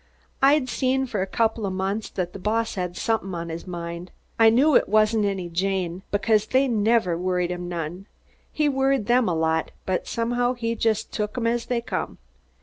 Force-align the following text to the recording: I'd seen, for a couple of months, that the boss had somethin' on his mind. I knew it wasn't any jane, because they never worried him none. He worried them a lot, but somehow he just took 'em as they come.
I'd 0.41 0.67
seen, 0.67 1.05
for 1.05 1.21
a 1.21 1.27
couple 1.27 1.63
of 1.63 1.73
months, 1.73 2.09
that 2.09 2.33
the 2.33 2.39
boss 2.39 2.73
had 2.73 2.97
somethin' 2.97 3.35
on 3.35 3.49
his 3.49 3.67
mind. 3.67 4.09
I 4.39 4.49
knew 4.49 4.75
it 4.75 4.89
wasn't 4.89 5.25
any 5.25 5.47
jane, 5.47 6.01
because 6.09 6.47
they 6.47 6.67
never 6.67 7.15
worried 7.15 7.51
him 7.51 7.69
none. 7.69 8.07
He 8.51 8.67
worried 8.67 9.05
them 9.05 9.29
a 9.29 9.35
lot, 9.35 9.69
but 9.85 10.07
somehow 10.07 10.53
he 10.53 10.73
just 10.73 11.11
took 11.11 11.37
'em 11.37 11.45
as 11.45 11.67
they 11.67 11.81
come. 11.81 12.17